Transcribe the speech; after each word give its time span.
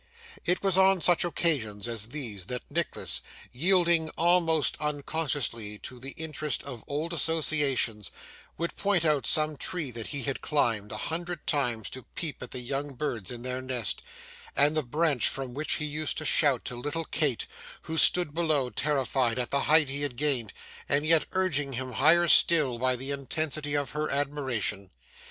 It 0.45 0.63
was 0.63 0.79
on 0.79 0.99
such 0.99 1.23
occasions 1.23 1.87
as 1.87 2.07
these, 2.09 2.47
that 2.47 2.63
Nicholas, 2.71 3.21
yielding 3.51 4.09
almost 4.17 4.75
unconsciously 4.79 5.77
to 5.77 5.99
the 5.99 6.15
interest 6.17 6.63
of 6.63 6.83
old 6.87 7.13
associations, 7.13 8.09
would 8.57 8.75
point 8.75 9.05
out 9.05 9.27
some 9.27 9.57
tree 9.57 9.91
that 9.91 10.07
he 10.07 10.23
had 10.23 10.41
climbed, 10.41 10.91
a 10.91 10.97
hundred 10.97 11.45
times, 11.45 11.87
to 11.91 12.01
peep 12.15 12.41
at 12.41 12.49
the 12.49 12.61
young 12.61 12.95
birds 12.95 13.29
in 13.29 13.43
their 13.43 13.61
nest; 13.61 14.01
and 14.55 14.75
the 14.75 14.81
branch 14.81 15.27
from 15.29 15.53
which 15.53 15.73
he 15.73 15.85
used 15.85 16.17
to 16.17 16.25
shout 16.25 16.65
to 16.65 16.75
little 16.77 17.05
Kate, 17.05 17.45
who 17.83 17.95
stood 17.95 18.33
below 18.33 18.71
terrified 18.71 19.37
at 19.37 19.51
the 19.51 19.59
height 19.69 19.87
he 19.89 20.01
had 20.01 20.15
gained, 20.15 20.51
and 20.89 21.05
yet 21.05 21.25
urging 21.33 21.73
him 21.73 21.91
higher 21.91 22.27
still 22.27 22.79
by 22.79 22.95
the 22.95 23.11
intensity 23.11 23.75
of 23.77 23.91
her 23.91 24.09
admiration. 24.09 24.89